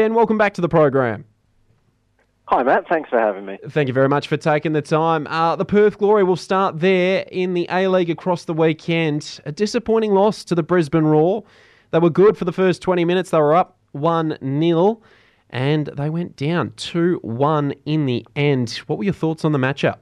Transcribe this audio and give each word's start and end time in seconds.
Ben, 0.00 0.14
welcome 0.14 0.38
back 0.38 0.54
to 0.54 0.62
the 0.62 0.68
program. 0.70 1.26
Hi, 2.46 2.62
Matt. 2.62 2.88
Thanks 2.88 3.10
for 3.10 3.18
having 3.18 3.44
me. 3.44 3.58
Thank 3.68 3.86
you 3.86 3.92
very 3.92 4.08
much 4.08 4.28
for 4.28 4.38
taking 4.38 4.72
the 4.72 4.80
time. 4.80 5.26
Uh, 5.26 5.56
the 5.56 5.66
Perth 5.66 5.98
Glory 5.98 6.24
will 6.24 6.36
start 6.36 6.80
there 6.80 7.26
in 7.30 7.52
the 7.52 7.66
A 7.70 7.86
League 7.86 8.08
across 8.08 8.46
the 8.46 8.54
weekend. 8.54 9.40
A 9.44 9.52
disappointing 9.52 10.14
loss 10.14 10.42
to 10.44 10.54
the 10.54 10.62
Brisbane 10.62 11.04
Roar. 11.04 11.44
They 11.90 11.98
were 11.98 12.08
good 12.08 12.38
for 12.38 12.46
the 12.46 12.52
first 12.52 12.80
20 12.80 13.04
minutes. 13.04 13.28
They 13.28 13.36
were 13.36 13.54
up 13.54 13.76
1 13.92 14.38
0 14.40 15.02
and 15.50 15.88
they 15.88 16.08
went 16.08 16.34
down 16.34 16.72
2 16.78 17.18
1 17.20 17.74
in 17.84 18.06
the 18.06 18.26
end. 18.34 18.70
What 18.86 19.00
were 19.00 19.04
your 19.04 19.12
thoughts 19.12 19.44
on 19.44 19.52
the 19.52 19.58
matchup? 19.58 19.98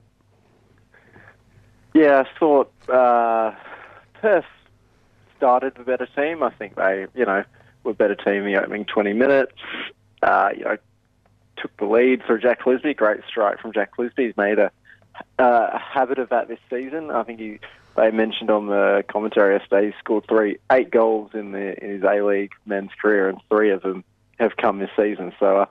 Yeah, 1.93 2.23
I 2.25 2.39
thought 2.39 2.73
uh, 2.89 3.53
Perth 4.21 4.45
started 5.37 5.75
the 5.75 5.83
better 5.83 6.07
team. 6.15 6.45
I 6.45 6.51
think 6.51 6.77
they, 6.77 7.07
you 7.17 7.27
know, 7.27 7.43
were 7.89 7.93
a 7.93 7.95
better 7.95 8.15
team 8.15 8.47
in 8.47 8.53
the 8.53 8.63
opening 8.63 8.85
20 8.85 9.13
minutes. 9.15 9.53
Uh, 10.23 10.51
you 10.57 10.65
know, 10.65 10.77
took 11.57 11.77
the 11.79 11.87
lead 11.87 12.23
for 12.25 12.39
Jack 12.39 12.61
Clisby. 12.61 12.97
Great 12.97 13.21
strike 13.27 13.59
from 13.61 13.73
Jack 13.73 13.97
Clisby. 13.97 14.27
He's 14.27 14.37
made 14.37 14.59
a, 14.59 14.71
uh, 15.39 15.79
habit 15.79 16.19
of 16.19 16.29
that 16.29 16.49
this 16.49 16.61
season. 16.71 17.11
I 17.11 17.25
think 17.25 17.41
he 17.41 17.59
they 17.97 18.13
mentioned 18.13 18.49
on 18.49 18.69
the 18.69 19.03
commentary 19.09 19.57
yesterday 19.57 19.89
he 19.89 19.93
scored 19.99 20.25
three, 20.29 20.59
eight 20.71 20.91
goals 20.91 21.31
in 21.35 21.51
the 21.51 21.83
in 21.83 21.91
his 21.95 22.05
A 22.05 22.23
League 22.23 22.53
men's 22.65 22.91
career, 23.01 23.29
and 23.29 23.39
three 23.49 23.71
of 23.71 23.83
them 23.83 24.05
have 24.39 24.57
come 24.57 24.79
this 24.79 24.91
season. 24.97 25.33
So, 25.41 25.59
uh, 25.59 25.67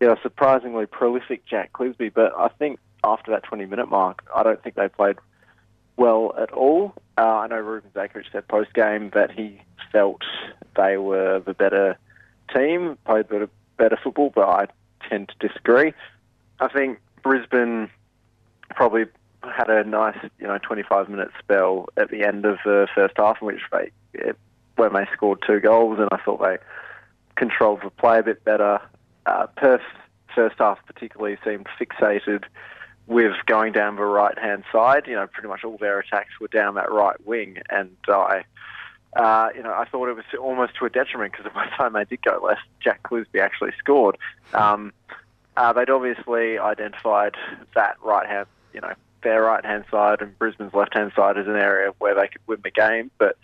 know, 0.00 0.16
surprisingly 0.22 0.86
prolific 0.86 1.44
Jack 1.44 1.72
Clisby. 1.72 2.14
But 2.14 2.32
I 2.38 2.48
think 2.48 2.78
after 3.02 3.32
that 3.32 3.42
20 3.42 3.66
minute 3.66 3.88
mark, 3.88 4.22
I 4.34 4.44
don't 4.44 4.62
think 4.62 4.76
they 4.76 4.88
played 4.88 5.16
well 5.96 6.34
at 6.38 6.52
all. 6.52 6.94
Uh, 7.18 7.22
I 7.22 7.46
know 7.48 7.58
Ruben 7.58 7.90
Zadkovich 7.94 8.30
said 8.30 8.46
post 8.46 8.72
game 8.74 9.10
that 9.14 9.32
he 9.32 9.60
felt 9.90 10.22
they 10.76 10.96
were 10.96 11.40
the 11.40 11.54
better 11.54 11.98
team, 12.54 12.96
played 13.04 13.28
better, 13.28 13.48
better 13.76 13.98
football, 14.02 14.32
but 14.34 14.48
I 14.48 14.66
tend 15.08 15.28
to 15.28 15.48
disagree. 15.48 15.92
I 16.60 16.68
think 16.68 17.00
Brisbane 17.22 17.90
probably 18.70 19.04
had 19.42 19.68
a 19.68 19.84
nice, 19.84 20.18
you 20.38 20.46
know, 20.46 20.58
25 20.58 21.08
minute 21.08 21.30
spell 21.38 21.88
at 21.96 22.10
the 22.10 22.24
end 22.24 22.44
of 22.44 22.58
the 22.64 22.86
first 22.94 23.14
half 23.16 23.38
in 23.40 23.46
which 23.46 23.62
they, 23.72 23.90
when 24.76 24.92
they 24.92 25.06
scored 25.12 25.42
two 25.46 25.60
goals, 25.60 25.98
and 25.98 26.08
I 26.12 26.18
thought 26.18 26.40
they 26.42 26.58
controlled 27.36 27.80
the 27.82 27.90
play 27.90 28.18
a 28.18 28.22
bit 28.22 28.44
better. 28.44 28.80
Uh, 29.26 29.46
Perth 29.56 29.82
first 30.34 30.56
half 30.58 30.78
particularly 30.86 31.36
seemed 31.44 31.66
fixated 31.78 32.44
with 33.06 33.32
going 33.46 33.72
down 33.72 33.96
the 33.96 34.04
right 34.04 34.38
hand 34.38 34.64
side. 34.72 35.06
You 35.06 35.14
know, 35.14 35.26
pretty 35.26 35.48
much 35.48 35.64
all 35.64 35.76
their 35.78 35.98
attacks 35.98 36.40
were 36.40 36.48
down 36.48 36.74
that 36.74 36.90
right 36.90 37.16
wing, 37.26 37.58
and 37.70 37.90
I. 38.08 38.44
Uh, 39.14 39.50
you 39.54 39.62
know, 39.62 39.72
I 39.72 39.84
thought 39.84 40.08
it 40.08 40.16
was 40.16 40.24
almost 40.40 40.76
to 40.78 40.86
a 40.86 40.90
detriment 40.90 41.32
because 41.32 41.52
by 41.52 41.66
the 41.66 41.70
time 41.76 41.92
they 41.92 42.04
did 42.04 42.22
go 42.22 42.40
left, 42.42 42.62
Jack 42.80 43.02
Clisby 43.02 43.40
actually 43.40 43.72
scored. 43.78 44.16
Um, 44.54 44.92
uh, 45.56 45.72
they'd 45.72 45.90
obviously 45.90 46.58
identified 46.58 47.34
that 47.74 47.96
right 48.02 48.26
hand, 48.26 48.46
you 48.72 48.80
know, 48.80 48.94
their 49.22 49.42
right 49.42 49.64
hand 49.64 49.84
side 49.90 50.20
and 50.20 50.36
Brisbane's 50.38 50.74
left 50.74 50.94
hand 50.94 51.12
side 51.14 51.38
as 51.38 51.46
an 51.46 51.56
area 51.56 51.92
where 51.98 52.14
they 52.14 52.28
could 52.28 52.40
win 52.46 52.60
the 52.64 52.70
game. 52.70 53.10
But 53.18 53.36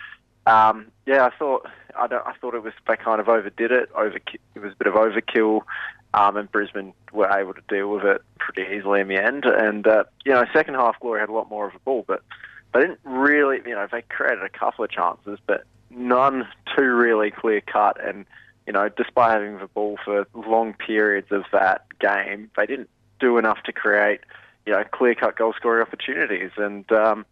um, 0.46 0.86
yeah, 1.06 1.24
I 1.24 1.30
thought 1.36 1.68
I, 1.94 2.04
I, 2.04 2.32
thought 2.40 2.54
it 2.54 2.62
was 2.62 2.72
they 2.86 2.96
kind 2.96 3.20
of 3.20 3.28
overdid 3.28 3.70
it. 3.70 3.90
Over 3.94 4.16
it 4.16 4.58
was 4.58 4.72
a 4.72 4.76
bit 4.76 4.86
of 4.86 4.94
overkill, 4.94 5.62
um, 6.14 6.36
and 6.36 6.50
Brisbane 6.50 6.94
were 7.12 7.30
able 7.30 7.54
to 7.54 7.62
deal 7.68 7.90
with 7.90 8.04
it 8.04 8.22
pretty 8.38 8.74
easily 8.74 9.00
in 9.00 9.08
the 9.08 9.22
end. 9.22 9.44
And 9.44 9.86
uh, 9.86 10.04
you 10.24 10.32
know, 10.32 10.44
second 10.52 10.74
half 10.74 10.98
Glory 11.00 11.20
had 11.20 11.28
a 11.28 11.32
lot 11.32 11.50
more 11.50 11.68
of 11.68 11.74
a 11.74 11.78
ball, 11.80 12.04
but 12.06 12.22
they 12.72 12.80
didn't 12.80 13.00
really, 13.04 13.60
you 13.66 13.74
know, 13.74 13.86
they 13.90 14.02
created 14.02 14.44
a 14.44 14.48
couple 14.48 14.84
of 14.84 14.90
chances, 14.90 15.38
but 15.46 15.64
none 15.90 16.46
too 16.76 16.82
really 16.82 17.30
clear 17.30 17.60
cut. 17.60 18.02
And, 18.04 18.26
you 18.66 18.72
know, 18.72 18.88
despite 18.88 19.32
having 19.32 19.58
the 19.58 19.66
ball 19.68 19.98
for 20.04 20.26
long 20.34 20.74
periods 20.74 21.28
of 21.30 21.44
that 21.52 21.86
game, 21.98 22.50
they 22.56 22.66
didn't 22.66 22.90
do 23.20 23.38
enough 23.38 23.62
to 23.64 23.72
create, 23.72 24.20
you 24.66 24.72
know, 24.72 24.84
clear 24.84 25.14
cut 25.14 25.36
goal 25.36 25.54
scoring 25.54 25.82
opportunities. 25.82 26.50
And, 26.56 26.90
um, 26.92 27.24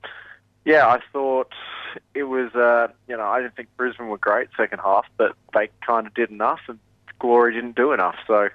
yeah, 0.65 0.87
I 0.89 1.01
thought 1.13 1.53
it 2.15 2.25
was, 2.25 2.55
uh, 2.55 2.89
you 3.09 3.17
know, 3.17 3.27
I 3.27 3.41
didn't 3.41 3.57
think 3.57 3.69
Brisbane 3.77 4.09
were 4.09 4.19
great 4.19 4.49
second 4.57 4.81
half, 4.81 5.07
but 5.17 5.37
they 5.55 5.69
kind 5.87 6.07
of 6.07 6.15
did 6.15 6.31
enough, 6.31 6.61
and 6.69 6.79
Glory 7.19 7.55
didn't 7.55 7.77
do 7.77 7.93
enough. 7.93 8.17
So, 8.27 8.49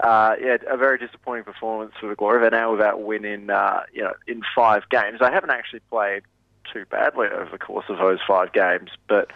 uh, 0.00 0.36
yeah, 0.40 0.58
a 0.68 0.76
very 0.76 0.98
disappointing 0.98 1.44
performance 1.44 1.92
for 2.00 2.08
the 2.08 2.14
Glory. 2.14 2.40
They're 2.40 2.50
now 2.50 2.70
without 2.72 3.02
win 3.02 3.24
in 3.24 3.50
uh, 3.50 3.82
you 3.92 4.02
know 4.02 4.14
in 4.26 4.42
five 4.54 4.88
games. 4.90 5.18
They 5.20 5.30
haven't 5.30 5.50
actually 5.50 5.80
played 5.90 6.22
too 6.72 6.84
badly 6.90 7.28
over 7.28 7.48
the 7.50 7.58
course 7.58 7.86
of 7.88 7.98
those 7.98 8.20
five 8.26 8.52
games, 8.52 8.90
but 9.08 9.30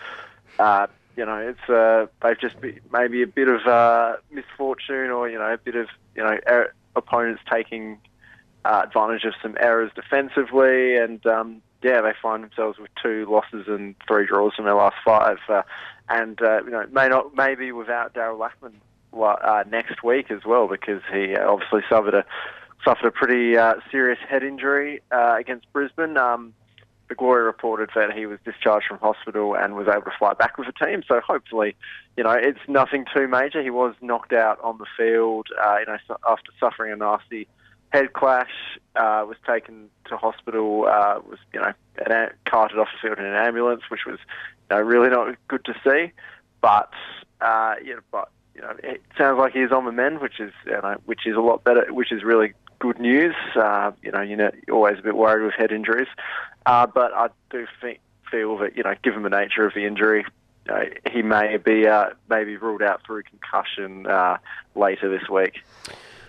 uh, 0.59 0.87
you 1.17 1.27
know 1.27 1.37
it's 1.37 1.71
uh, 1.71 2.07
they've 2.23 2.39
just 2.41 2.61
been 2.61 2.79
maybe 2.93 3.23
a 3.23 3.27
bit 3.27 3.49
of 3.49 3.67
uh, 3.67 4.17
misfortune 4.31 5.11
or 5.11 5.29
you 5.29 5.39
know 5.39 5.53
a 5.53 5.59
bit 5.59 5.75
of 5.75 5.89
you 6.15 6.23
know 6.23 6.39
er- 6.47 6.75
opponents 6.95 7.43
taking 7.51 7.99
uh, 8.65 8.83
advantage 8.85 9.25
of 9.25 9.35
some 9.43 9.57
errors 9.59 9.91
defensively, 9.97 10.97
and 10.97 11.27
um, 11.27 11.61
yeah, 11.83 12.01
they 12.01 12.13
find 12.23 12.45
themselves 12.45 12.79
with 12.79 12.91
two 13.03 13.27
losses 13.29 13.67
and 13.67 13.97
three 14.07 14.27
draws 14.27 14.53
in 14.59 14.65
their 14.65 14.77
last 14.77 14.97
five, 15.05 15.39
uh, 15.49 15.63
and 16.09 16.41
uh, 16.41 16.63
you 16.63 16.71
know 16.71 16.87
may 16.93 17.09
not 17.09 17.35
maybe 17.35 17.73
without 17.73 18.15
Darryl 18.15 18.39
Lachman 18.39 18.75
uh, 19.15 19.65
next 19.71 20.03
week 20.03 20.31
as 20.31 20.45
well 20.45 20.69
because 20.69 21.03
he 21.13 21.37
obviously 21.37 21.83
suffered 21.89 22.15
a 22.15 22.25
suffered 22.85 23.07
a 23.07 23.11
pretty 23.13 23.57
uh, 23.57 23.75
serious 23.91 24.19
head 24.29 24.43
injury 24.43 25.01
uh, 25.13 25.37
against 25.39 25.73
Brisbane. 25.73 26.17
Um, 26.17 26.55
the 27.09 27.15
Glory 27.15 27.43
reported 27.43 27.91
that 27.95 28.13
he 28.13 28.27
was 28.27 28.39
discharged 28.45 28.87
from 28.87 28.99
hospital 28.99 29.55
and 29.55 29.75
was 29.75 29.87
able 29.87 30.03
to 30.03 30.13
fly 30.19 30.33
back 30.33 30.57
with 30.57 30.67
the 30.67 30.87
team. 30.87 31.03
So 31.07 31.21
hopefully, 31.21 31.77
you 32.17 32.25
know, 32.25 32.31
it's 32.31 32.59
nothing 32.69 33.05
too 33.15 33.29
major. 33.29 33.63
He 33.63 33.71
was 33.71 33.95
knocked 34.01 34.33
out 34.33 34.59
on 34.63 34.79
the 34.79 34.87
field, 34.97 35.49
uh, 35.63 35.77
you 35.81 35.87
know, 35.87 35.99
after 36.29 36.51
suffering 36.59 36.93
a 36.93 36.97
nasty 36.97 37.47
head 37.93 38.15
clash. 38.15 38.51
Uh, 38.97 39.25
was 39.27 39.37
taken 39.47 39.89
to 40.07 40.17
hospital. 40.17 40.87
Uh, 40.87 41.21
was 41.29 41.39
you 41.53 41.61
know 41.61 41.73
carted 42.47 42.79
off 42.79 42.89
the 42.93 43.09
field 43.09 43.19
in 43.19 43.25
an 43.25 43.35
ambulance, 43.35 43.83
which 43.91 44.07
was 44.07 44.19
you 44.71 44.77
know, 44.77 44.83
really 44.83 45.11
not 45.11 45.37
good 45.49 45.65
to 45.65 45.75
see. 45.85 46.13
But 46.61 46.93
uh, 47.41 47.75
yeah, 47.85 47.97
but 48.11 48.31
you 48.55 48.61
know, 48.61 48.75
it 48.83 49.03
sounds 49.17 49.39
like 49.39 49.53
he's 49.53 49.73
on 49.73 49.85
the 49.85 49.93
mend, 49.93 50.21
which 50.21 50.41
is 50.41 50.53
you 50.67 50.73
know, 50.73 50.97
which 51.07 51.27
is 51.27 51.37
a 51.37 51.41
lot 51.41 51.65
better, 51.65 51.93
which 51.93 52.13
is 52.13 52.23
really 52.23 52.53
good 52.79 52.99
news. 52.99 53.35
Uh, 53.55 53.93
you 54.03 54.11
know, 54.11 54.21
you 54.21 54.37
know, 54.37 54.51
you're 54.67 54.77
always 54.77 54.99
a 54.99 55.03
bit 55.03 55.17
worried 55.17 55.45
with 55.45 55.55
head 55.55 55.73
injuries, 55.73 56.09
uh, 56.67 56.87
but 56.87 57.13
I 57.15 57.29
do 57.51 57.67
think 57.81 58.01
feel 58.31 58.59
that 58.59 58.77
you 58.77 58.83
know, 58.83 58.95
given 59.03 59.23
the 59.23 59.31
nature 59.31 59.67
of 59.67 59.75
the 59.75 59.87
injury, 59.87 60.25
you 60.67 60.73
know, 60.73 60.85
he 61.11 61.23
may 61.23 61.57
be 61.57 61.87
uh, 61.87 62.11
maybe 62.29 62.57
ruled 62.57 62.83
out 62.83 63.03
through 63.07 63.23
concussion 63.25 64.07
uh, 64.07 64.39
later 64.75 65.09
this 65.09 65.29
week. 65.29 65.61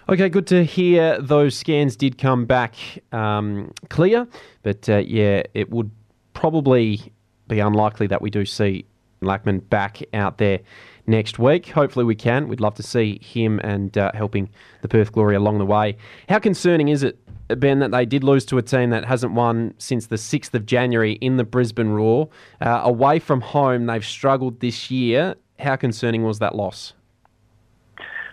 Okay, 0.10 0.28
good 0.28 0.48
to 0.48 0.66
hear 0.66 1.20
those 1.22 1.56
scans 1.56 1.96
did 1.96 2.18
come 2.18 2.46
back 2.46 2.76
um, 3.14 3.74
clear, 3.90 4.28
but 4.62 4.88
uh, 4.90 4.98
yeah, 4.98 5.44
it 5.54 5.70
would 5.70 5.92
probably 6.34 7.14
be 7.48 7.60
unlikely 7.60 8.08
that 8.08 8.22
we 8.22 8.30
do 8.30 8.46
see 8.46 8.86
Lachman 9.22 9.68
back 9.70 10.02
out 10.14 10.38
there 10.38 10.60
next 11.08 11.40
week. 11.40 11.68
Hopefully, 11.68 12.06
we 12.06 12.16
can. 12.16 12.48
We'd 12.48 12.62
love 12.62 12.76
to 12.76 12.84
see 12.84 13.20
him 13.22 13.60
and 13.64 13.98
uh, 13.98 14.12
helping 14.14 14.50
the 14.82 14.88
Perth 14.88 15.12
Glory 15.12 15.36
along 15.36 15.58
the 15.58 15.66
way. 15.66 15.98
How 16.30 16.40
concerning 16.40 16.88
is 16.88 17.04
it, 17.04 17.20
Ben, 17.48 17.80
that 17.80 17.92
they 17.92 18.06
did 18.06 18.24
lose 18.24 18.46
to 18.46 18.58
a 18.58 18.62
team 18.62 18.90
that 18.92 19.06
hasn't 19.06 19.34
won 19.34 19.74
since 19.78 20.08
the 20.08 20.16
6th 20.16 20.54
of 20.54 20.66
January 20.66 21.14
in 21.14 21.38
the 21.38 21.44
Brisbane 21.44 21.90
Roar? 21.90 22.30
Uh, 22.62 22.82
away 22.84 23.20
from 23.20 23.42
home, 23.42 23.86
they've 23.86 24.06
struggled 24.06 24.60
this 24.60 24.90
year. 24.90 25.36
How 25.60 25.76
concerning 25.76 26.24
was 26.24 26.40
that 26.40 26.56
loss? 26.56 26.94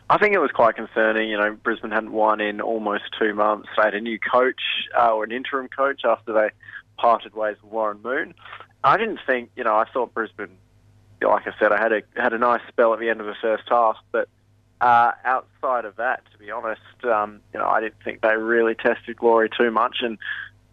I 0.09 0.19
think 0.19 0.35
it 0.35 0.41
was 0.41 0.51
quite 0.51 0.75
concerning. 0.75 1.29
You 1.29 1.39
know, 1.39 1.53
Brisbane 1.63 1.93
hadn't 1.93 2.11
won 2.11 2.41
in 2.41 2.61
almost 2.61 3.05
two 3.17 3.33
months. 3.33 3.69
They 3.77 3.85
had 3.85 3.95
a 3.95 4.01
new 4.01 4.19
coach 4.19 4.61
uh, 4.99 5.13
or 5.15 5.23
an 5.23 5.31
interim 5.31 5.69
coach 5.69 6.03
after 6.05 6.33
they 6.33 6.49
parted 6.99 7.35
ways 7.35 7.57
with 7.63 7.71
Warren 7.71 8.01
Moon. 8.03 8.35
I 8.83 8.97
didn't 8.97 9.21
think, 9.27 9.51
you 9.57 9.63
know, 9.63 9.77
I 9.77 9.85
thought 9.93 10.13
Brisbane 10.13 10.57
like 11.29 11.47
I 11.47 11.53
said, 11.59 11.73
I 11.73 11.79
had 11.79 11.93
a 11.93 12.03
had 12.17 12.33
a 12.33 12.39
nice 12.39 12.63
spell 12.69 12.93
at 12.95 13.01
the 13.01 13.09
end 13.09 13.21
of 13.21 13.27
the 13.27 13.37
first 13.41 13.65
half, 13.69 13.97
but 14.13 14.29
uh, 14.81 15.13
outside 15.25 15.85
of 15.85 15.97
that, 15.97 16.23
to 16.33 16.39
be 16.39 16.51
honest, 16.51 16.81
um, 17.05 17.41
you 17.53 17.61
know, 17.61 17.67
I 17.67 17.81
didn't 17.81 18.03
think 18.03 18.23
they 18.23 18.37
really 18.37 18.75
tested 18.75 19.17
Glory 19.17 19.51
too 19.51 19.71
much, 19.71 19.99
and 20.01 20.19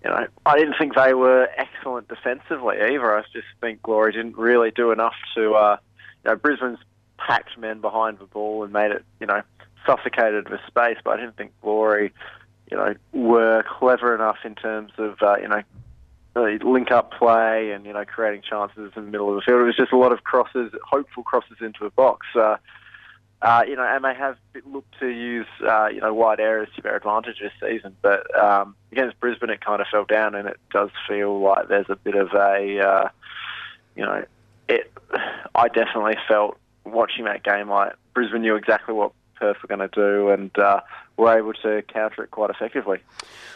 you 0.03 0.09
know, 0.09 0.27
I 0.45 0.57
didn't 0.57 0.75
think 0.77 0.95
they 0.95 1.13
were 1.13 1.49
excellent 1.57 2.07
defensively 2.07 2.77
either. 2.77 3.17
I 3.17 3.23
just 3.33 3.47
think 3.59 3.81
Glory 3.81 4.13
didn't 4.13 4.38
really 4.38 4.71
do 4.71 4.91
enough 4.91 5.15
to, 5.35 5.53
uh, 5.53 5.77
you 6.23 6.31
know, 6.31 6.35
Brisbane's 6.35 6.79
packed 7.17 7.57
men 7.57 7.81
behind 7.81 8.19
the 8.19 8.25
ball 8.25 8.63
and 8.63 8.71
made 8.71 8.91
it, 8.91 9.03
you 9.19 9.27
know, 9.27 9.41
suffocated 9.85 10.45
the 10.45 10.59
space, 10.67 10.97
but 11.03 11.11
I 11.11 11.17
didn't 11.17 11.35
think 11.35 11.51
Glory, 11.61 12.13
you 12.71 12.77
know, 12.77 12.94
were 13.11 13.63
clever 13.63 14.13
enough 14.13 14.38
in 14.45 14.55
terms 14.55 14.91
of, 14.97 15.21
uh, 15.21 15.38
you 15.41 15.47
know, 15.47 15.61
link 16.37 16.91
up 16.91 17.11
play 17.11 17.71
and 17.71 17.85
you 17.85 17.93
know 17.93 18.05
creating 18.05 18.41
chances 18.47 18.91
in 18.95 19.05
the 19.05 19.11
middle 19.11 19.29
of 19.29 19.35
the 19.35 19.41
field. 19.41 19.61
It 19.61 19.65
was 19.65 19.75
just 19.75 19.91
a 19.91 19.97
lot 19.97 20.11
of 20.11 20.23
crosses, 20.23 20.71
hopeful 20.83 21.23
crosses 21.23 21.57
into 21.61 21.79
the 21.83 21.89
box. 21.91 22.27
Uh, 22.35 22.57
uh, 23.41 23.63
you 23.67 23.75
know, 23.75 23.83
and 23.83 24.03
they 24.03 24.15
have 24.15 24.37
looked 24.65 24.99
to 24.99 25.07
use 25.07 25.47
uh, 25.67 25.87
you 25.87 26.01
know 26.01 26.13
wide 26.13 26.39
areas 26.39 26.69
to 26.75 26.81
their 26.81 26.95
advantage 26.95 27.39
this 27.39 27.51
season. 27.61 27.95
But 28.01 28.35
um, 28.39 28.75
against 28.91 29.19
Brisbane, 29.19 29.49
it 29.49 29.61
kind 29.61 29.81
of 29.81 29.87
fell 29.91 30.05
down, 30.05 30.35
and 30.35 30.47
it 30.47 30.57
does 30.71 30.89
feel 31.07 31.39
like 31.39 31.67
there's 31.67 31.89
a 31.89 31.95
bit 31.95 32.15
of 32.15 32.29
a 32.33 32.79
uh, 32.79 33.09
you 33.95 34.05
know, 34.05 34.25
it. 34.69 34.91
I 35.55 35.67
definitely 35.67 36.17
felt 36.27 36.57
watching 36.85 37.25
that 37.25 37.43
game 37.43 37.69
like 37.69 37.93
Brisbane 38.13 38.41
knew 38.41 38.55
exactly 38.55 38.93
what 38.93 39.11
Perth 39.39 39.57
were 39.61 39.67
going 39.67 39.87
to 39.87 39.93
do 39.93 40.29
and 40.29 40.57
uh, 40.57 40.81
were 41.17 41.37
able 41.37 41.53
to 41.53 41.81
counter 41.83 42.23
it 42.23 42.31
quite 42.31 42.49
effectively. 42.49 42.99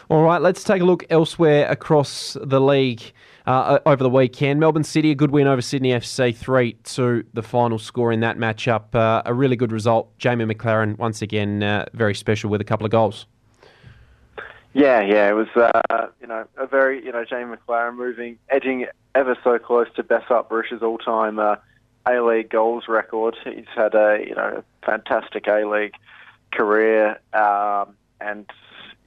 All 0.08 0.22
right, 0.22 0.40
let's 0.40 0.64
take 0.64 0.82
a 0.82 0.84
look 0.84 1.04
elsewhere 1.10 1.70
across 1.70 2.36
the 2.40 2.60
league 2.60 3.02
uh, 3.46 3.78
over 3.86 4.02
the 4.02 4.10
weekend. 4.10 4.60
Melbourne 4.60 4.84
City, 4.84 5.10
a 5.10 5.14
good 5.14 5.30
win 5.30 5.46
over 5.46 5.62
Sydney 5.62 5.90
FC, 5.90 6.34
3 6.34 6.72
to 6.72 7.24
the 7.32 7.42
final 7.42 7.78
score 7.78 8.12
in 8.12 8.20
that 8.20 8.36
matchup. 8.36 8.94
Uh, 8.94 9.22
a 9.24 9.34
really 9.34 9.56
good 9.56 9.72
result. 9.72 10.16
Jamie 10.18 10.44
Maclaren, 10.44 10.98
once 10.98 11.22
again, 11.22 11.62
uh, 11.62 11.86
very 11.92 12.14
special 12.14 12.50
with 12.50 12.60
a 12.60 12.64
couple 12.64 12.84
of 12.84 12.92
goals. 12.92 13.26
Yeah, 14.74 15.02
yeah, 15.02 15.28
it 15.28 15.34
was 15.34 15.48
uh, 15.54 16.06
you 16.20 16.26
know 16.26 16.46
a 16.56 16.66
very 16.66 17.04
you 17.04 17.12
know 17.12 17.26
Jamie 17.26 17.54
Maclaren 17.56 17.94
moving, 17.94 18.38
edging 18.48 18.86
ever 19.14 19.36
so 19.44 19.58
close 19.58 19.86
to 19.96 20.02
Besart 20.02 20.48
Berisha's 20.48 20.82
all-time 20.82 21.38
uh, 21.38 21.56
A-League 22.06 22.50
goals 22.50 22.84
record. 22.88 23.36
He's 23.44 23.64
had 23.74 23.94
a 23.94 24.24
you 24.26 24.34
know 24.34 24.64
fantastic 24.84 25.46
A-League 25.46 25.94
career, 26.52 27.20
um, 27.32 27.94
and 28.20 28.46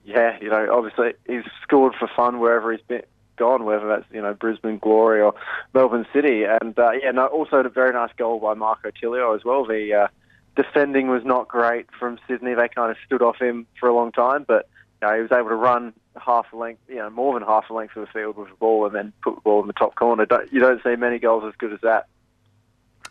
yeah, 0.03 0.37
you 0.41 0.49
know 0.49 0.67
obviously 0.71 1.13
he's 1.27 1.43
scored 1.61 1.93
for 1.95 2.09
fun 2.15 2.39
wherever 2.39 2.71
he's 2.71 2.85
been 2.87 3.03
gone, 3.37 3.65
whether 3.65 3.87
that's 3.87 4.05
you 4.11 4.21
know 4.21 4.33
Brisbane 4.33 4.79
Glory 4.79 5.21
or 5.21 5.33
Melbourne 5.73 6.07
City, 6.13 6.43
and 6.43 6.77
uh, 6.77 6.91
yeah, 6.91 7.11
no, 7.11 7.27
also 7.27 7.57
a 7.57 7.69
very 7.69 7.93
nice 7.93 8.11
goal 8.17 8.39
by 8.39 8.53
Marco 8.53 8.91
Tilio 8.91 9.35
as 9.35 9.43
well. 9.43 9.65
The 9.65 9.93
uh, 9.93 10.07
defending 10.55 11.09
was 11.09 11.23
not 11.25 11.47
great 11.47 11.87
from 11.99 12.19
Sydney; 12.27 12.53
they 12.53 12.69
kind 12.69 12.91
of 12.91 12.97
stood 13.05 13.21
off 13.21 13.39
him 13.39 13.67
for 13.79 13.89
a 13.89 13.95
long 13.95 14.11
time, 14.11 14.45
but 14.47 14.67
you 15.01 15.07
know, 15.07 15.15
he 15.15 15.21
was 15.21 15.31
able 15.31 15.49
to 15.49 15.55
run 15.55 15.93
half 16.15 16.45
a 16.53 16.57
length, 16.57 16.81
you 16.87 16.95
know, 16.95 17.09
more 17.09 17.37
than 17.37 17.47
half 17.47 17.69
a 17.69 17.73
length 17.73 17.95
of 17.95 18.05
the 18.05 18.11
field 18.11 18.37
with 18.37 18.49
the 18.49 18.55
ball, 18.55 18.85
and 18.85 18.95
then 18.95 19.13
put 19.21 19.35
the 19.35 19.41
ball 19.41 19.61
in 19.61 19.67
the 19.67 19.73
top 19.73 19.95
corner. 19.95 20.25
Don't, 20.25 20.51
you 20.51 20.59
don't 20.59 20.81
see 20.83 20.95
many 20.95 21.19
goals 21.19 21.43
as 21.45 21.53
good 21.57 21.73
as 21.73 21.81
that. 21.81 22.07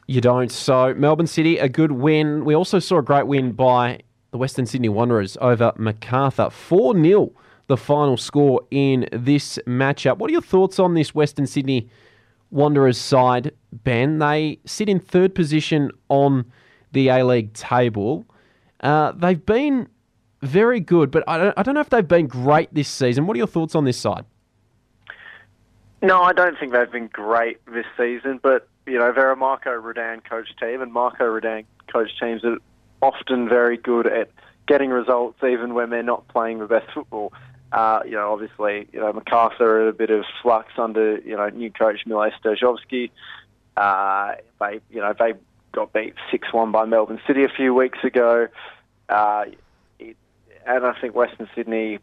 You 0.07 0.21
don't. 0.21 0.51
So 0.51 0.95
Melbourne 0.95 1.27
City, 1.27 1.59
a 1.59 1.69
good 1.69 1.93
win. 1.93 2.45
We 2.45 2.55
also 2.55 2.79
saw 2.79 2.99
a 2.99 3.03
great 3.03 3.27
win 3.27 3.53
by 3.53 4.01
the 4.31 4.39
Western 4.39 4.67
Sydney 4.67 4.89
Wanderers 4.89 5.37
over 5.41 5.73
Macarthur, 5.77 6.51
four 6.51 6.95
0 6.95 7.33
the 7.67 7.77
final 7.77 8.17
score 8.17 8.61
in 8.71 9.09
this 9.13 9.59
matchup. 9.67 10.19
What 10.19 10.29
are 10.31 10.33
your 10.33 10.43
thoughts 10.43 10.79
on 10.79 10.95
this 10.95 11.15
Western 11.15 11.47
Sydney 11.47 11.89
Wanderers 12.51 12.99
side, 12.99 13.53
Ben? 13.73 14.19
They 14.19 14.59
sit 14.67 14.89
in 14.89 15.01
third 15.01 15.35
position 15.35 15.91
on 16.09 16.45
the 16.93 17.09
A 17.09 17.25
League 17.25 17.53
table. 17.55 18.27
Uh, 18.81 19.13
they've 19.13 19.45
been 19.45 19.89
very 20.43 20.81
good, 20.81 21.11
but 21.11 21.25
I 21.27 21.39
don't, 21.39 21.55
I 21.57 21.63
don't 21.63 21.75
know 21.75 21.81
if 21.81 21.91
they've 21.91 22.07
been 22.07 22.27
great 22.27 22.73
this 22.75 22.89
season. 22.89 23.27
What 23.27 23.35
are 23.35 23.39
your 23.39 23.47
thoughts 23.47 23.75
on 23.75 23.85
this 23.85 23.97
side? 23.97 24.25
No, 26.03 26.23
I 26.23 26.35
don't 26.35 26.59
think 26.59 26.73
they've 26.73 26.91
been 26.93 27.09
great 27.09 27.65
this 27.65 27.87
season, 27.97 28.41
but 28.43 28.69
you 28.87 28.99
know 28.99 29.13
they're 29.13 29.31
a 29.31 29.37
Marko 29.37 29.73
Rudan 29.73 30.21
coach 30.21 30.49
team, 30.61 30.83
and 30.83 30.93
Marko 30.93 31.25
Rudan 31.25 31.65
coach 31.93 32.11
teams 32.21 32.45
are 32.45 32.59
often 33.03 33.49
very 33.49 33.77
good 33.77 34.07
at 34.07 34.31
getting 34.67 34.91
results, 34.91 35.39
even 35.43 35.75
when 35.75 35.91
they're 35.91 36.03
not 36.03 36.27
playing 36.29 36.59
the 36.59 36.67
best 36.67 36.91
football. 36.93 37.33
Uh, 37.73 38.01
you 38.05 38.13
know, 38.13 38.33
obviously, 38.33 38.89
you 38.93 39.01
know 39.01 39.13
Macarthur 39.13 39.83
are 39.83 39.89
a 39.89 39.93
bit 39.93 40.11
of 40.11 40.25
flux 40.43 40.73
under 40.79 41.19
you 41.19 41.37
know 41.37 41.49
new 41.49 41.71
coach 41.71 42.07
Mile 42.07 42.31
Sterjovski. 42.43 43.11
Uh, 43.77 44.35
they, 44.61 44.81
you 44.91 45.01
know, 45.01 45.13
they 45.19 45.35
got 45.73 45.93
beat 45.93 46.15
six 46.31 46.53
one 46.53 46.71
by 46.71 46.85
Melbourne 46.85 47.21
City 47.27 47.45
a 47.45 47.49
few 47.49 47.75
weeks 47.75 47.99
ago. 48.05 48.49
Uh, 49.09 49.47
and 50.67 50.87
I 50.87 50.99
think 51.01 51.15
Western 51.15 51.49
Sydney 51.55 51.99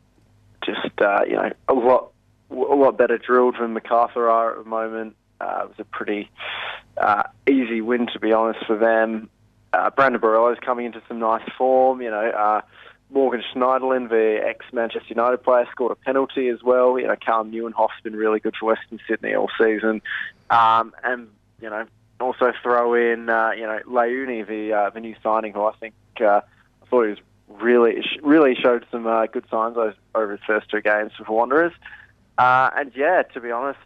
just 0.63 1.01
uh, 1.01 1.21
you 1.27 1.35
know 1.35 1.51
a 1.67 1.73
lot 1.73 2.11
a 2.51 2.53
lot 2.53 2.97
better 2.97 3.17
drilled 3.17 3.55
than 3.59 3.73
Macarthur 3.73 4.29
are 4.29 4.51
at 4.51 4.63
the 4.63 4.69
moment. 4.69 5.15
Uh, 5.41 5.63
it 5.63 5.67
was 5.69 5.79
a 5.79 5.85
pretty 5.85 6.29
uh, 6.97 7.23
easy 7.49 7.81
win 7.81 8.07
to 8.07 8.19
be 8.19 8.31
honest 8.31 8.65
for 8.65 8.77
them. 8.77 9.29
Uh, 9.73 9.89
Brandon 9.89 10.21
is 10.51 10.59
coming 10.59 10.85
into 10.85 11.01
some 11.07 11.19
nice 11.19 11.47
form. 11.57 12.01
You 12.01 12.11
know, 12.11 12.29
uh, 12.29 12.61
Morgan 13.09 13.43
Schneiderlin, 13.53 14.09
the 14.09 14.41
ex-Manchester 14.45 15.07
United 15.09 15.43
player, 15.43 15.67
scored 15.71 15.91
a 15.91 15.95
penalty 15.95 16.49
as 16.49 16.61
well. 16.61 16.99
You 16.99 17.07
know, 17.07 17.15
Calem 17.15 17.51
Nieuwenhof's 17.51 18.01
been 18.03 18.15
really 18.15 18.39
good 18.39 18.55
for 18.59 18.67
Western 18.67 18.99
Sydney 19.07 19.33
all 19.33 19.49
season, 19.57 20.01
um, 20.49 20.93
and 21.03 21.27
you 21.61 21.69
know, 21.69 21.85
also 22.19 22.53
throw 22.61 22.93
in 22.93 23.29
uh, 23.29 23.51
you 23.51 23.63
know 23.63 23.79
Layouni, 23.87 24.45
the 24.45 24.73
uh, 24.73 24.89
the 24.89 24.99
new 24.99 25.15
signing, 25.23 25.53
who 25.53 25.63
I 25.63 25.73
think 25.75 25.93
uh, 26.19 26.41
I 26.81 26.85
thought 26.89 27.03
he 27.03 27.09
was 27.09 27.19
really 27.47 28.05
really 28.21 28.55
showed 28.55 28.85
some 28.91 29.07
uh, 29.07 29.25
good 29.27 29.45
signs 29.49 29.77
over 30.15 30.31
his 30.31 30.41
first 30.45 30.69
two 30.69 30.81
games 30.81 31.11
for 31.17 31.31
Wanderers. 31.33 31.73
Uh, 32.37 32.69
and 32.75 32.91
yeah, 32.95 33.23
to 33.33 33.41
be 33.41 33.51
honest, 33.51 33.79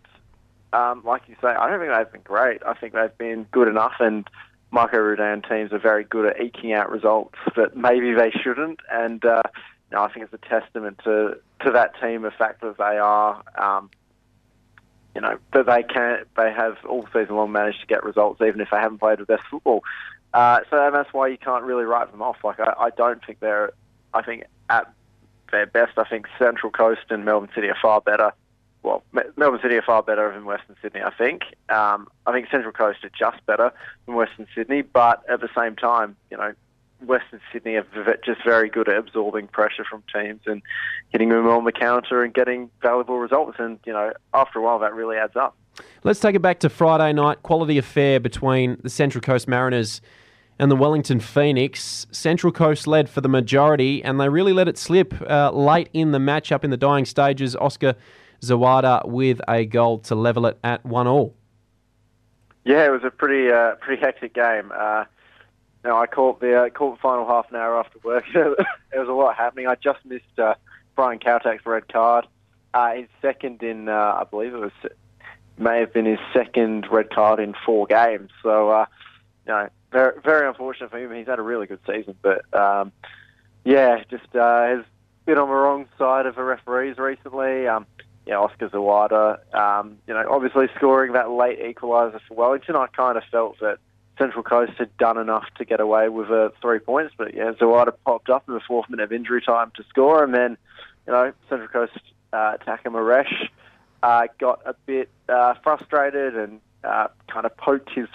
um, 0.75 1.01
like 1.05 1.23
you 1.27 1.35
say, 1.41 1.47
I 1.47 1.69
don't 1.69 1.79
think 1.79 1.91
they've 1.91 2.11
been 2.11 2.21
great. 2.21 2.61
I 2.65 2.73
think 2.73 2.93
they've 2.93 3.17
been 3.17 3.45
good 3.51 3.67
enough, 3.67 3.95
and 3.99 4.27
Marko 4.71 4.97
Rudan 4.97 5.41
teams 5.41 5.71
are 5.71 5.79
very 5.79 6.03
good 6.03 6.25
at 6.25 6.41
eking 6.41 6.73
out 6.73 6.91
results 6.91 7.35
that 7.55 7.77
maybe 7.77 8.13
they 8.13 8.31
shouldn't. 8.31 8.79
And 8.91 9.23
uh, 9.23 9.41
know, 9.95 10.03
I 10.03 10.11
think 10.11 10.25
it's 10.25 10.33
a 10.33 10.49
testament 10.49 10.99
to 11.05 11.37
to 11.61 11.71
that 11.71 11.99
team, 11.99 12.21
the 12.21 12.31
fact 12.31 12.61
that 12.61 12.77
they 12.77 12.97
are. 12.97 13.41
Um, 13.57 13.89
you 15.15 15.21
know 15.21 15.37
that 15.53 15.65
they 15.65 15.81
can, 15.81 16.25
they 16.35 16.51
have 16.51 16.75
all 16.87 17.07
season 17.13 17.37
long 17.37 17.53
managed 17.53 17.79
to 17.79 17.87
get 17.87 18.03
results, 18.03 18.41
even 18.41 18.59
if 18.59 18.69
they 18.69 18.77
haven't 18.77 18.97
played 18.97 19.19
the 19.19 19.25
best 19.25 19.43
football. 19.49 19.81
Uh, 20.33 20.59
so 20.69 20.91
that's 20.91 21.13
why 21.13 21.27
you 21.27 21.37
can't 21.37 21.63
really 21.63 21.85
write 21.85 22.11
them 22.11 22.21
off. 22.21 22.43
Like 22.43 22.59
I, 22.59 22.73
I 22.77 22.89
don't 22.89 23.25
think 23.25 23.39
they're. 23.39 23.71
I 24.13 24.21
think 24.21 24.43
at 24.69 24.91
their 25.51 25.67
best, 25.67 25.97
I 25.97 26.03
think 26.03 26.27
Central 26.37 26.71
Coast 26.71 27.05
and 27.09 27.23
Melbourne 27.23 27.49
City 27.55 27.69
are 27.69 27.77
far 27.81 28.01
better. 28.01 28.33
Well, 28.85 29.03
Melbourne 29.35 29.59
City 29.63 29.75
are 29.77 29.81
far 29.81 30.03
better 30.03 30.31
than 30.31 30.45
Western 30.45 30.75
Sydney. 30.79 31.01
I 31.01 31.09
think. 31.09 31.41
Um, 31.69 32.07
I 32.27 32.31
think 32.31 32.47
Central 32.51 32.71
Coast 32.71 33.03
are 33.03 33.09
just 33.09 33.43
better 33.47 33.73
than 34.05 34.13
Western 34.15 34.45
Sydney, 34.53 34.83
but 34.83 35.27
at 35.27 35.41
the 35.41 35.49
same 35.57 35.75
time, 35.75 36.15
you 36.29 36.37
know, 36.37 36.53
Western 37.01 37.41
Sydney 37.51 37.77
are 37.77 37.85
just 38.23 38.43
very 38.45 38.69
good 38.69 38.87
at 38.87 38.95
absorbing 38.95 39.47
pressure 39.47 39.83
from 39.89 40.03
teams 40.13 40.41
and 40.45 40.61
hitting 41.09 41.29
them 41.29 41.47
on 41.47 41.63
the 41.63 41.71
counter 41.71 42.23
and 42.23 42.31
getting 42.31 42.69
valuable 42.79 43.17
results. 43.17 43.55
And 43.57 43.79
you 43.87 43.93
know, 43.93 44.13
after 44.35 44.59
a 44.59 44.61
while, 44.61 44.77
that 44.77 44.93
really 44.93 45.17
adds 45.17 45.35
up. 45.35 45.57
Let's 46.03 46.19
take 46.19 46.35
it 46.35 46.43
back 46.43 46.59
to 46.59 46.69
Friday 46.69 47.11
night. 47.11 47.41
Quality 47.41 47.79
affair 47.79 48.19
between 48.19 48.77
the 48.83 48.89
Central 48.91 49.19
Coast 49.21 49.47
Mariners 49.47 49.99
and 50.59 50.69
the 50.69 50.75
Wellington 50.75 51.19
Phoenix. 51.19 52.05
Central 52.11 52.53
Coast 52.53 52.85
led 52.85 53.09
for 53.09 53.21
the 53.21 53.29
majority, 53.29 54.03
and 54.03 54.19
they 54.19 54.29
really 54.29 54.53
let 54.53 54.67
it 54.67 54.77
slip 54.77 55.15
uh, 55.27 55.49
late 55.49 55.89
in 55.91 56.11
the 56.11 56.19
matchup 56.19 56.63
in 56.63 56.69
the 56.69 56.77
dying 56.77 57.05
stages. 57.05 57.55
Oscar 57.55 57.95
Zawada 58.49 59.07
with 59.07 59.41
a 59.47 59.65
goal 59.65 59.99
to 59.99 60.15
level 60.15 60.45
it 60.45 60.57
at 60.63 60.85
one 60.85 61.07
all. 61.07 61.35
Yeah, 62.63 62.85
it 62.85 62.91
was 62.91 63.03
a 63.03 63.11
pretty 63.11 63.51
uh, 63.51 63.75
pretty 63.75 64.01
hectic 64.01 64.33
game. 64.33 64.71
Uh, 64.75 65.05
now 65.83 66.01
I 66.01 66.07
caught 66.07 66.39
the 66.39 66.63
uh, 66.63 66.69
caught 66.69 66.97
the 66.97 67.01
final 67.01 67.27
half 67.27 67.49
an 67.51 67.57
hour 67.57 67.79
after 67.79 67.99
work. 68.03 68.25
there 68.33 68.55
was 68.93 69.07
a 69.07 69.13
lot 69.13 69.35
happening. 69.35 69.67
I 69.67 69.75
just 69.75 70.03
missed 70.03 70.39
uh, 70.39 70.55
Brian 70.95 71.19
Kaltak's 71.19 71.65
red 71.65 71.87
card. 71.87 72.25
Uh, 72.73 72.95
his 72.95 73.07
second 73.21 73.63
in, 73.63 73.87
uh, 73.87 74.17
I 74.19 74.25
believe 74.29 74.53
it 74.53 74.59
was, 74.59 74.71
may 75.57 75.79
have 75.79 75.93
been 75.93 76.05
his 76.05 76.19
second 76.33 76.87
red 76.91 77.09
card 77.09 77.39
in 77.39 77.53
four 77.65 77.85
games. 77.85 78.31
So, 78.43 78.69
uh, 78.69 78.85
you 79.47 79.53
know, 79.53 79.69
very, 79.91 80.19
very 80.21 80.47
unfortunate 80.47 80.91
for 80.91 80.97
him. 80.97 81.15
He's 81.15 81.27
had 81.27 81.39
a 81.39 81.43
really 81.43 81.67
good 81.67 81.79
season, 81.87 82.15
but 82.21 82.53
um, 82.53 82.91
yeah, 83.63 84.03
just 84.09 84.35
uh, 84.35 84.65
has 84.65 84.83
been 85.25 85.37
on 85.37 85.47
the 85.47 85.53
wrong 85.53 85.87
side 85.97 86.25
of 86.25 86.35
the 86.35 86.43
referees 86.43 86.97
recently. 86.97 87.67
Um, 87.67 87.85
yeah, 88.25 88.37
Oscar 88.39 88.69
Zawada, 88.69 89.39
um, 89.53 89.97
you 90.07 90.13
know, 90.13 90.25
obviously 90.29 90.67
scoring 90.75 91.13
that 91.13 91.29
late 91.29 91.59
equaliser 91.61 92.19
for 92.27 92.33
Wellington, 92.33 92.75
I 92.75 92.87
kind 92.87 93.17
of 93.17 93.23
felt 93.31 93.59
that 93.59 93.77
Central 94.17 94.43
Coast 94.43 94.73
had 94.77 94.95
done 94.97 95.17
enough 95.17 95.45
to 95.57 95.65
get 95.65 95.79
away 95.79 96.09
with 96.09 96.31
uh, 96.31 96.49
three 96.61 96.79
points, 96.79 97.13
but 97.17 97.33
yeah, 97.33 97.51
Zawada 97.51 97.93
popped 98.05 98.29
up 98.29 98.47
in 98.47 98.53
the 98.53 98.61
fourth 98.61 98.89
minute 98.89 99.03
of 99.03 99.11
injury 99.11 99.41
time 99.41 99.71
to 99.75 99.83
score, 99.89 100.23
and 100.23 100.33
then, 100.33 100.57
you 101.05 101.13
know, 101.13 101.33
Central 101.49 101.69
Coast 101.69 101.99
uh, 102.33 102.57
attacker 102.59 102.89
Moresche 102.89 103.49
uh, 104.01 104.27
got 104.39 104.61
a 104.65 104.73
bit 104.85 105.09
uh, 105.29 105.53
frustrated 105.63 106.35
and 106.35 106.61
uh, 106.83 107.07
kind 107.27 107.45
of 107.45 107.55
poked 107.57 107.89
his 107.91 108.07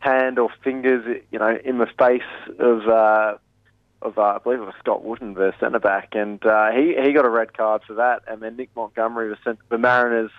hand 0.00 0.38
or 0.38 0.50
fingers, 0.62 1.22
you 1.30 1.38
know, 1.38 1.58
in 1.64 1.78
the 1.78 1.86
face 1.98 2.22
of 2.58 2.88
uh, 2.88 3.36
of 4.02 4.18
uh, 4.18 4.22
I 4.22 4.38
believe 4.38 4.60
it 4.60 4.64
was 4.64 4.74
Scott 4.78 5.04
Wootton, 5.04 5.34
the 5.34 5.52
centre 5.60 5.78
back, 5.78 6.10
and 6.12 6.44
uh, 6.44 6.70
he 6.72 6.94
he 7.02 7.12
got 7.12 7.24
a 7.24 7.30
red 7.30 7.54
card 7.54 7.82
for 7.86 7.94
that. 7.94 8.22
And 8.26 8.42
then 8.42 8.56
Nick 8.56 8.70
Montgomery, 8.74 9.28
the, 9.28 9.36
sent, 9.44 9.58
the 9.68 9.78
Mariners 9.78 10.30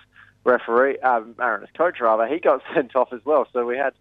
referee, 0.44 0.98
uh, 1.00 1.22
Mariners 1.38 1.70
coach 1.78 2.00
rather, 2.00 2.28
he 2.28 2.40
got 2.40 2.62
sent 2.74 2.96
off 2.96 3.14
as 3.14 3.22
well. 3.26 3.48
So 3.54 3.66
we 3.66 3.78
had 3.78 3.94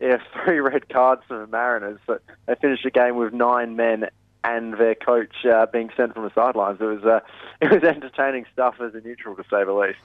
yeah 0.00 0.18
three 0.44 0.60
red 0.60 0.88
cards 0.88 1.22
for 1.28 1.38
the 1.38 1.46
Mariners. 1.46 2.00
But 2.06 2.22
they 2.46 2.54
finished 2.56 2.84
the 2.84 2.90
game 2.90 3.16
with 3.16 3.32
nine 3.32 3.76
men 3.76 4.06
and 4.42 4.74
their 4.74 4.94
coach 4.94 5.34
uh, 5.46 5.66
being 5.66 5.90
sent 5.96 6.14
from 6.14 6.24
the 6.24 6.32
sidelines. 6.34 6.80
It 6.80 6.84
was 6.84 7.04
uh, 7.04 7.20
it 7.60 7.70
was 7.70 7.82
entertaining 7.82 8.46
stuff 8.52 8.76
as 8.80 8.94
a 8.94 9.00
neutral, 9.00 9.36
to 9.36 9.42
say 9.44 9.64
the 9.64 9.72
least. 9.72 9.98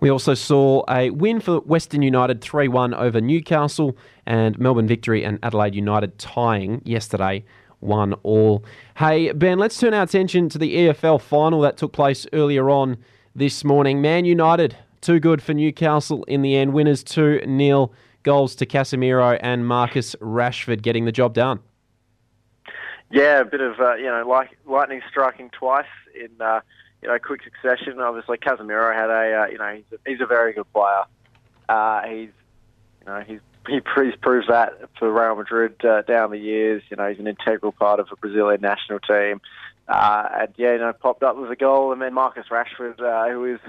We 0.00 0.10
also 0.10 0.32
saw 0.32 0.82
a 0.88 1.10
win 1.10 1.40
for 1.40 1.60
Western 1.60 2.00
United 2.00 2.40
3 2.40 2.68
1 2.68 2.94
over 2.94 3.20
Newcastle, 3.20 3.96
and 4.24 4.58
Melbourne 4.58 4.88
Victory 4.88 5.24
and 5.24 5.38
Adelaide 5.42 5.74
United 5.74 6.18
tying 6.18 6.80
yesterday 6.84 7.44
1 7.80 8.14
all. 8.22 8.64
Hey, 8.96 9.32
Ben, 9.32 9.58
let's 9.58 9.78
turn 9.78 9.94
our 9.94 10.02
attention 10.02 10.48
to 10.50 10.58
the 10.58 10.74
EFL 10.74 11.20
final 11.20 11.60
that 11.62 11.76
took 11.76 11.92
place 11.92 12.26
earlier 12.32 12.70
on 12.70 12.98
this 13.34 13.64
morning. 13.64 14.00
Man 14.00 14.24
United, 14.24 14.76
too 15.00 15.20
good 15.20 15.42
for 15.42 15.54
Newcastle 15.54 16.24
in 16.24 16.42
the 16.42 16.56
end. 16.56 16.72
Winners 16.72 17.02
2 17.02 17.42
0. 17.46 17.90
Goals 18.22 18.54
to 18.56 18.66
Casemiro 18.66 19.38
and 19.40 19.66
Marcus 19.66 20.14
Rashford 20.20 20.82
getting 20.82 21.06
the 21.06 21.12
job 21.12 21.32
done. 21.32 21.60
Yeah, 23.10 23.40
a 23.40 23.44
bit 23.44 23.60
of 23.60 23.80
uh, 23.80 23.94
you 23.94 24.04
know, 24.04 24.24
like 24.28 24.56
lightning 24.66 25.00
striking 25.10 25.50
twice 25.50 25.86
in 26.14 26.28
uh, 26.40 26.60
you 27.02 27.08
know 27.08 27.18
quick 27.18 27.40
succession. 27.42 27.98
Obviously, 27.98 28.36
Casemiro 28.38 28.94
had 28.94 29.10
a 29.10 29.42
uh, 29.42 29.46
you 29.46 29.58
know 29.58 29.74
he's 29.74 29.84
a, 29.92 30.10
he's 30.10 30.20
a 30.20 30.26
very 30.26 30.52
good 30.52 30.70
player. 30.72 31.04
Uh, 31.68 32.02
he's 32.02 32.28
you 33.00 33.06
know 33.06 33.20
he's 33.26 33.40
he 33.68 33.74
he's 33.74 34.16
proved 34.20 34.48
that 34.48 34.72
for 34.98 35.12
Real 35.12 35.36
Madrid 35.36 35.84
uh, 35.84 36.02
down 36.02 36.30
the 36.30 36.38
years. 36.38 36.82
You 36.90 36.96
know 36.96 37.08
he's 37.08 37.18
an 37.18 37.26
integral 37.26 37.72
part 37.72 38.00
of 38.00 38.08
the 38.08 38.16
Brazilian 38.16 38.60
national 38.60 39.00
team. 39.00 39.40
Uh, 39.88 40.28
and 40.40 40.54
yeah, 40.56 40.72
you 40.72 40.78
know, 40.78 40.92
popped 40.92 41.22
up 41.22 41.36
with 41.36 41.50
a 41.50 41.56
goal, 41.56 41.92
and 41.92 42.00
then 42.00 42.14
Marcus 42.14 42.46
Rashford, 42.48 43.00
uh, 43.00 43.28
who 43.32 43.44
is 43.44 43.60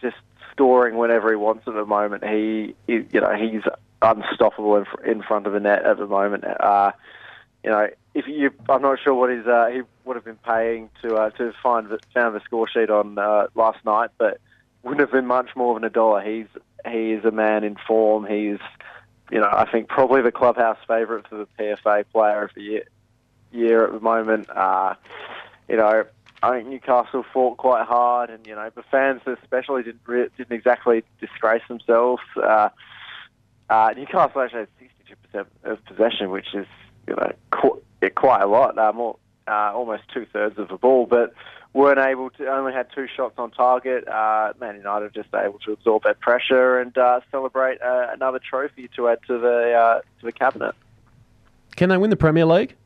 just 0.00 0.16
scoring 0.50 0.96
whenever 0.96 1.28
he 1.28 1.36
wants 1.36 1.68
at 1.68 1.74
the 1.74 1.84
moment. 1.84 2.24
He, 2.24 2.74
he 2.86 3.04
you 3.12 3.20
know, 3.20 3.34
he's 3.34 3.62
unstoppable 4.00 4.76
in, 4.76 4.86
in 5.04 5.22
front 5.22 5.46
of 5.46 5.52
the 5.52 5.60
net 5.60 5.84
at 5.84 5.98
the 5.98 6.06
moment. 6.06 6.44
Uh, 6.44 6.92
you 7.62 7.70
know, 7.70 7.88
if 8.14 8.26
you, 8.26 8.50
I'm 8.68 8.82
not 8.82 8.98
sure 9.02 9.14
what 9.14 9.30
his 9.30 9.46
uh, 9.46 9.68
he 9.72 9.82
would 10.04 10.16
have 10.16 10.24
been 10.24 10.38
paying 10.46 10.90
to 11.02 11.16
uh, 11.16 11.30
to 11.30 11.52
find 11.62 11.88
the, 11.88 11.98
found 12.14 12.34
the 12.34 12.40
score 12.40 12.68
sheet 12.68 12.90
on 12.90 13.18
uh, 13.18 13.48
last 13.54 13.84
night, 13.84 14.10
but 14.16 14.40
wouldn't 14.82 15.00
have 15.00 15.12
been 15.12 15.26
much 15.26 15.50
more 15.56 15.74
than 15.74 15.84
a 15.84 15.90
dollar. 15.90 16.22
He's 16.22 16.46
he 16.86 17.12
is 17.12 17.24
a 17.24 17.30
man 17.30 17.64
in 17.64 17.76
form. 17.86 18.26
He's, 18.26 18.58
you 19.30 19.40
know, 19.40 19.48
I 19.50 19.70
think 19.70 19.88
probably 19.88 20.22
the 20.22 20.32
clubhouse 20.32 20.78
favourite 20.86 21.26
for 21.28 21.36
the 21.36 21.48
PFA 21.58 22.04
Player 22.12 22.44
of 22.44 22.50
the 22.54 22.62
Year 22.62 22.84
year 23.54 23.86
at 23.86 23.92
the 23.92 24.00
moment. 24.00 24.50
Uh, 24.50 24.94
you 25.68 25.76
know, 25.76 26.04
I 26.42 26.50
think 26.50 26.68
Newcastle 26.68 27.24
fought 27.32 27.56
quite 27.56 27.86
hard, 27.86 28.30
and 28.30 28.46
you 28.46 28.54
know 28.54 28.70
the 28.74 28.82
fans 28.82 29.22
especially 29.26 29.82
didn't 29.82 30.02
re- 30.06 30.28
didn't 30.36 30.54
exactly 30.54 31.02
disgrace 31.20 31.62
themselves. 31.68 32.22
Uh, 32.36 32.68
uh, 33.70 33.94
Newcastle 33.96 34.42
actually 34.42 34.60
had 34.60 34.68
sixty 34.78 35.04
two 35.08 35.16
percent 35.16 35.48
of 35.64 35.84
possession, 35.86 36.30
which 36.30 36.54
is 36.54 36.66
you 37.06 37.14
know 37.14 37.32
qu- 37.50 37.82
quite 38.14 38.42
a 38.42 38.46
lot, 38.46 38.76
uh, 38.76 38.92
more 38.92 39.16
uh, 39.48 39.72
almost 39.74 40.02
two 40.12 40.26
thirds 40.32 40.58
of 40.58 40.68
the 40.68 40.76
ball, 40.76 41.06
but 41.06 41.32
weren't 41.74 41.98
able 41.98 42.30
to. 42.30 42.46
Only 42.46 42.72
had 42.72 42.86
two 42.94 43.06
shots 43.14 43.34
on 43.36 43.50
target. 43.50 44.08
Uh, 44.08 44.54
Man 44.58 44.76
United 44.76 45.06
are 45.06 45.10
just 45.10 45.34
able 45.34 45.58
to 45.60 45.72
absorb 45.72 46.04
that 46.04 46.20
pressure 46.20 46.78
and 46.78 46.96
uh, 46.96 47.20
celebrate 47.30 47.82
uh, 47.82 48.08
another 48.12 48.38
trophy 48.38 48.88
to 48.96 49.08
add 49.08 49.18
to 49.26 49.38
the 49.38 49.72
uh, 49.74 50.00
to 50.20 50.26
the 50.26 50.32
cabinet. 50.32 50.74
Can 51.76 51.90
they 51.90 51.98
win 51.98 52.10
the 52.10 52.16
Premier 52.16 52.46
League? 52.46 52.76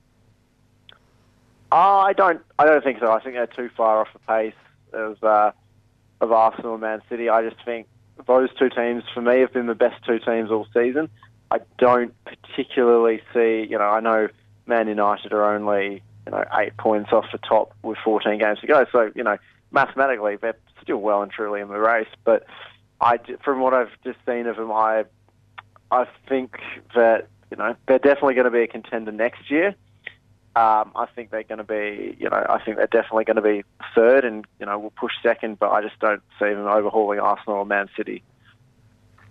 I 1.70 2.14
don't. 2.14 2.40
I 2.58 2.64
don't 2.64 2.82
think 2.82 2.98
so. 2.98 3.12
I 3.12 3.20
think 3.20 3.34
they're 3.34 3.46
too 3.46 3.70
far 3.76 4.00
off 4.00 4.08
the 4.12 4.18
pace 4.20 4.54
of 4.92 5.22
uh, 5.22 5.52
of 6.20 6.32
Arsenal 6.32 6.72
and 6.72 6.80
Man 6.80 7.02
City. 7.08 7.28
I 7.28 7.48
just 7.48 7.62
think 7.64 7.86
those 8.26 8.48
two 8.58 8.70
teams, 8.70 9.04
for 9.12 9.20
me, 9.20 9.40
have 9.40 9.52
been 9.52 9.66
the 9.66 9.74
best 9.74 10.02
two 10.04 10.18
teams 10.18 10.50
all 10.50 10.66
season. 10.72 11.10
I 11.50 11.60
don't 11.78 12.14
particularly 12.24 13.20
see. 13.34 13.66
You 13.68 13.78
know, 13.78 13.84
I 13.84 14.00
know 14.00 14.28
Man 14.66 14.88
United 14.88 15.32
are 15.32 15.54
only 15.54 16.02
you 16.28 16.36
know 16.36 16.44
eight 16.58 16.76
points 16.76 17.10
off 17.10 17.24
the 17.32 17.38
top 17.38 17.72
with 17.82 17.96
14 18.04 18.38
games 18.38 18.60
to 18.60 18.66
go. 18.66 18.84
So 18.92 19.10
you 19.14 19.24
know, 19.24 19.38
mathematically, 19.70 20.36
they're 20.36 20.58
still 20.82 20.98
well 20.98 21.22
and 21.22 21.32
truly 21.32 21.62
in 21.62 21.68
the 21.68 21.78
race. 21.78 22.08
But 22.22 22.44
I, 23.00 23.18
from 23.42 23.60
what 23.60 23.72
I've 23.72 23.90
just 24.04 24.18
seen 24.26 24.46
of 24.46 24.56
them, 24.56 24.70
I 24.70 25.04
I 25.90 26.06
think 26.28 26.58
that 26.94 27.28
you 27.50 27.56
know 27.56 27.74
they're 27.86 27.98
definitely 27.98 28.34
going 28.34 28.44
to 28.44 28.50
be 28.50 28.62
a 28.62 28.66
contender 28.66 29.10
next 29.10 29.50
year. 29.50 29.68
Um, 30.54 30.92
I 30.96 31.06
think 31.14 31.30
they're 31.30 31.44
going 31.44 31.58
to 31.58 31.64
be, 31.64 32.16
you 32.18 32.28
know, 32.28 32.44
I 32.48 32.60
think 32.60 32.78
they're 32.78 32.88
definitely 32.88 33.24
going 33.24 33.36
to 33.36 33.42
be 33.42 33.62
third, 33.94 34.24
and 34.24 34.44
you 34.60 34.66
know, 34.66 34.78
we'll 34.78 34.90
push 34.90 35.12
second. 35.22 35.58
But 35.58 35.70
I 35.70 35.80
just 35.80 35.98
don't 35.98 36.22
see 36.38 36.46
them 36.46 36.66
overhauling 36.66 37.20
Arsenal 37.20 37.60
or 37.60 37.66
Man 37.66 37.88
City. 37.96 38.22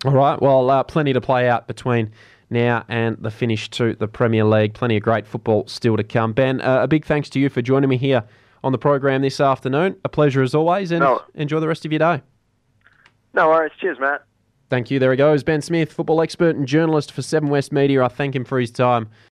All 0.04 0.12
right. 0.12 0.40
Well, 0.40 0.68
uh, 0.68 0.82
plenty 0.82 1.12
to 1.12 1.20
play 1.20 1.48
out 1.48 1.68
between 1.68 2.12
now 2.50 2.84
and 2.88 3.16
the 3.20 3.30
finish 3.30 3.68
to 3.70 3.94
the 3.94 4.08
Premier 4.08 4.44
League. 4.44 4.74
Plenty 4.74 4.96
of 4.96 5.02
great 5.02 5.26
football 5.26 5.66
still 5.66 5.96
to 5.96 6.04
come. 6.04 6.32
Ben, 6.32 6.60
uh, 6.60 6.82
a 6.82 6.88
big 6.88 7.04
thanks 7.04 7.28
to 7.30 7.40
you 7.40 7.48
for 7.48 7.62
joining 7.62 7.90
me 7.90 7.96
here 7.96 8.24
on 8.64 8.72
the 8.72 8.78
program 8.78 9.22
this 9.22 9.40
afternoon. 9.40 9.96
A 10.04 10.08
pleasure 10.08 10.42
as 10.42 10.54
always, 10.54 10.90
and 10.90 11.00
no. 11.00 11.22
enjoy 11.34 11.60
the 11.60 11.68
rest 11.68 11.84
of 11.84 11.92
your 11.92 12.00
day. 12.00 12.22
No 13.34 13.48
worries. 13.48 13.72
Cheers, 13.80 13.98
Matt. 14.00 14.24
Thank 14.70 14.90
you. 14.90 14.98
There 14.98 15.10
he 15.10 15.16
goes. 15.16 15.42
Ben 15.42 15.62
Smith, 15.62 15.92
football 15.92 16.20
expert 16.20 16.56
and 16.56 16.66
journalist 16.66 17.12
for 17.12 17.22
Seven 17.22 17.48
West 17.48 17.72
Media. 17.72 18.04
I 18.04 18.08
thank 18.08 18.34
him 18.34 18.44
for 18.44 18.60
his 18.60 18.70
time 18.70 19.08